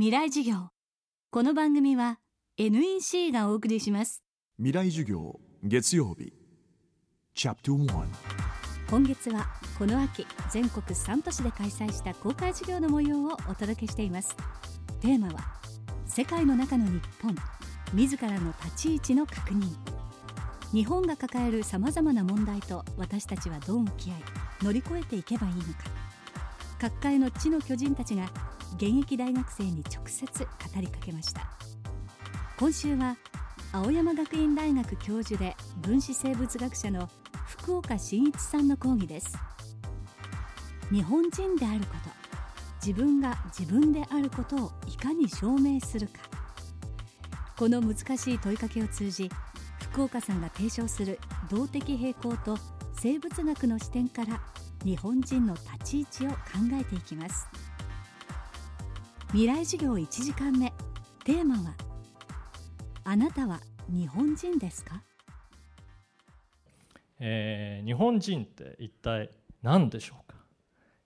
[0.00, 0.68] 未来授業。
[1.32, 2.20] この番組は
[2.56, 4.22] NEC がお送りします。
[4.56, 6.32] 未来授業月曜日。
[8.88, 14.36] 今月はこの秋全国3都市で開催した公開授業の模様をお届けしています。
[15.00, 15.40] テーマは
[16.06, 17.34] 世界の中の日本
[17.92, 19.64] 自らの立ち位置の確認。
[20.72, 24.16] 日本が抱えるさまざまな問題と私たちはどう向き合い
[24.62, 25.68] 乗り越えていけばいいのか。
[26.80, 28.30] 各界の地の巨人たちが
[28.76, 30.48] 現役大学生に直接語
[30.80, 31.42] りかけました。
[32.58, 33.16] 今週は
[33.72, 37.08] 青山学院大学教授で分子生物学者の
[37.46, 39.36] 福岡伸一さんの講義です。
[40.90, 42.10] 日本人であること
[42.84, 46.14] 自分が自分であることをいかに証明するか。
[47.56, 49.28] この難しい問いかけを通じ
[49.90, 51.18] 福岡さんが提唱する
[51.50, 52.56] 動的平衡と
[52.94, 54.40] 生物学の視点から
[54.84, 56.36] 日本人の立ち位置を考
[56.80, 57.48] えていきます。
[59.32, 60.72] 未来授業1時間目。
[61.22, 61.74] テーマは
[63.04, 63.60] あなたは
[63.90, 65.02] 日本人ですか、
[67.20, 69.30] えー、日本人って一体
[69.62, 70.38] 何でしょうか？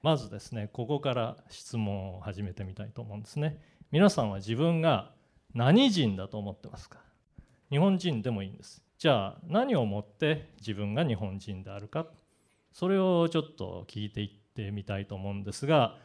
[0.02, 3.60] まずですねここから質問を始めてみたいと思うんですね。
[3.90, 5.10] 皆さんは自分が
[5.52, 6.98] 何人だと思ってますか？
[7.70, 8.84] 日本人でもいいんです。
[8.98, 12.06] じゃあ何をもって自分が日本人であるか？
[12.72, 15.96] それをちょっと聞いていってみたいと思うんですが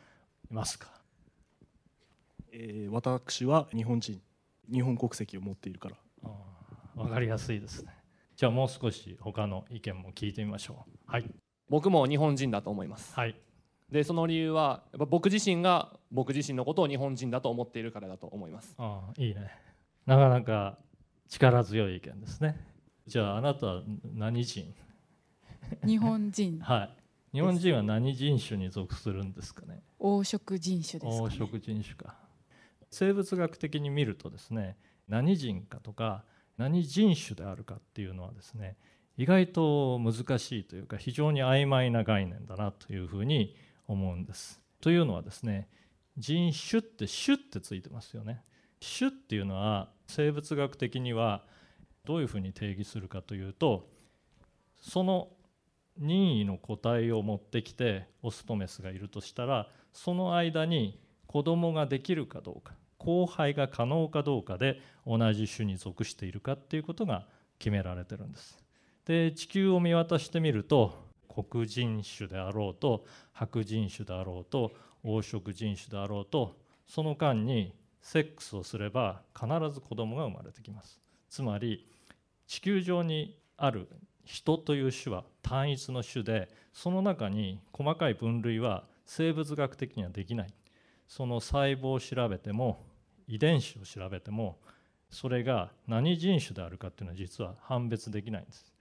[0.50, 0.90] いますか、
[2.60, 4.20] えー、私は日本人
[4.72, 5.96] 日本国籍を持っているから。
[6.96, 7.94] 分かりやすいですね。
[8.36, 10.92] じゃあもう少し他の意見も聞いてみましょう。
[11.06, 11.26] はい。
[11.70, 13.14] 僕も日本人だと思います。
[13.14, 13.36] はい。
[13.92, 18.74] でその理由はやっぱ僕自身が僕自身のことを日本人だと思っているからだと思います。
[18.80, 19.52] ああいいね。
[20.08, 20.80] なかなか
[21.30, 22.60] 力強い意見ですね。
[23.06, 23.84] じゃああなたは
[24.16, 24.74] 何人？
[25.86, 26.60] 日本人。
[26.66, 26.98] はい。
[27.34, 29.84] 日本人は何人種に属するんですかね？
[30.00, 32.27] 黄色人種ですか、ね、黄色人種か
[32.90, 36.24] 生物学的に見るとですね何人かとか
[36.58, 38.78] 何人種であるかっていうのはですね
[39.18, 43.56] 意外と難しいというか非常に曖昧な概念だなというふうに
[43.88, 44.62] 思うんです。
[44.80, 45.70] というのはですね
[46.18, 48.44] 人種って種ってついてますよね。
[48.80, 51.44] 種っていうのは生物学的には
[52.06, 53.90] どういうふうに定義するかというと
[54.80, 55.30] その
[55.98, 67.28] 任意の個体を持ってきてオスとメスがいるとしたらその間に子供ができるかどうか交配が可能かどうかで同じ種に属しているかっていうことが
[67.60, 68.58] 決められてるんです。
[69.06, 71.08] で地球を見渡してみると
[71.50, 74.74] 黒人種であろうと白人種であろうと
[75.04, 81.00] 黄色人種であろうとその間にセックスをすれば必ず子供が生まれてきます
[81.30, 81.88] つまり
[82.48, 83.88] 地球上にある
[84.26, 90.54] 人という種は単一の種でその中に細かい分類は生物学的にはできない
[91.08, 92.86] その細胞を調べても
[93.28, 94.58] 遺伝子を調べても
[95.10, 98.74] それが何人種であるかっていうのは実は判別できないんです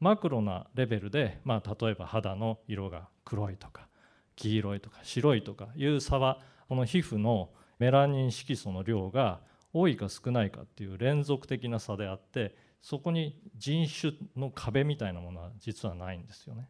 [0.00, 3.88] マクロなレベルで、まあ、例えば肌の色が黒いとか
[4.36, 9.40] 黄色いとか白いとかいう差はこの皮膚のメラニン色素の量が
[9.72, 16.68] 多いか少ないかっていう連続的な差であってそこに人種の壁みたいなものは実はないんですよね。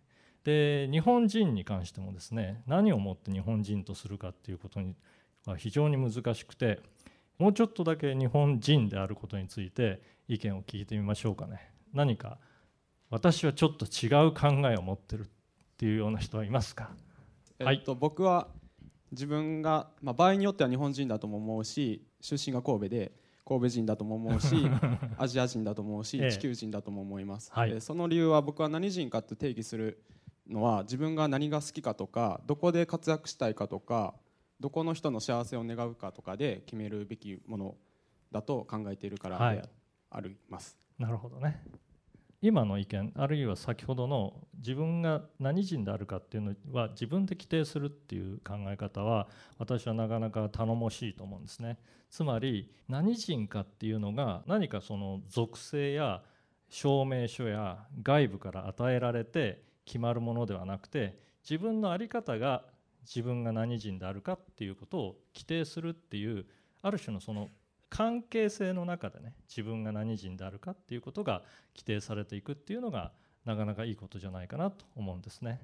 [0.48, 4.94] で日本人に関してもですね何をもって日本人とするかっていうことに
[5.44, 6.81] は非常に難しくて
[7.38, 11.70] もうちょっとだけ日本人であることについて意見を聞いてみましょうかね。
[11.92, 12.38] 何か
[13.10, 15.26] 私はちょっと違う考えを持ってるっ
[15.76, 16.92] ていうような人はいますか、
[17.59, 18.48] えっと、僕は
[19.12, 23.12] 自分が、まあ、場合によっては日本人だとも思うし出身が神戸で
[23.44, 24.66] 神戸人だとも思うし
[25.19, 30.03] アジア人だと思うし、地球人だとも思います、はい、その理由は僕は何人かって定義する
[30.48, 34.14] のは自分が何が好きかとかどこで活躍したいかとか
[34.60, 37.76] どこの人の幸せを願うかとかで決めるべきもの
[38.32, 39.69] だと考えているからで
[40.10, 41.62] あります、はい、なるほどね。
[42.41, 49.26] 今の意見あるいは先ほどの自分が何人であるかっていうのは自分で規定するっていう考え方は
[49.59, 51.78] 私はなかなか頼もしいと思うんですね。
[52.09, 56.22] つまり何人かっていうのが何かその属性や
[56.71, 61.19] 証明書や外部から与えられて決まるものではなくて
[61.49, 62.63] 自分の在り方が
[63.03, 66.45] 自分が何人であるかっていうことを規定するっていう
[66.83, 67.49] ある種のその
[67.89, 71.43] 関係性の中でね自分が何人であるかっていうことが
[71.75, 73.13] 規定されていくっていうのが
[73.47, 75.63] なかなかいいことじゃないかなと思うんですね。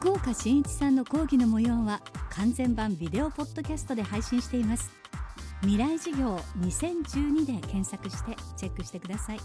[0.00, 2.00] 福岡伸一さんの講義の模様は
[2.30, 4.97] 完全版ビデオポッドキャストで配信しています
[5.62, 9.40] 未来事業2012で検索してチェックしてください。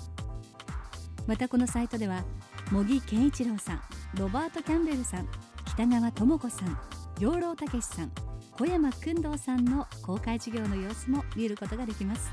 [1.25, 2.23] またこのサイトでは
[2.71, 3.81] 茂木健一郎さん
[4.19, 5.27] ロバート・キャンベルさん
[5.65, 6.77] 北川智子さん
[7.19, 8.11] 養老孟さん
[8.51, 12.31] 小山君堂さんの公開授業の様子も見ることができます。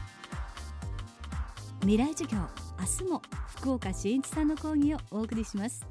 [1.80, 2.38] 未来授業
[2.78, 3.22] 明日も
[3.56, 5.86] 福岡伸一さんの講義をお送りします。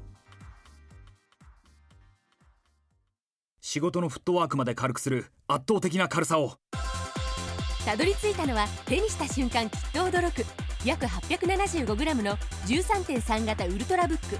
[3.60, 6.58] 仕事のフットワークまで軽くする圧倒的な軽さを。
[7.84, 10.44] たどり着いたのは手にした瞬間きっと驚く。
[10.84, 12.36] 約 875g の
[12.66, 14.38] 13.3型ウルトラブック。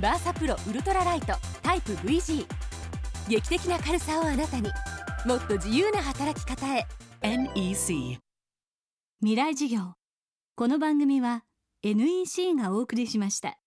[0.00, 2.46] バーサプロウルトラライトタイプ VG
[3.28, 4.70] 劇的な軽さをあなたに。
[5.24, 6.86] もっと自由な働き方へ。
[7.22, 8.18] NEC
[9.20, 9.94] 未来授業。
[10.54, 11.44] この番組は
[11.82, 13.58] NEC がお送りしました。